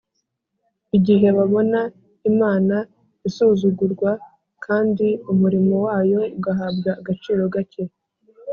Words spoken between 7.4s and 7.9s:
gake,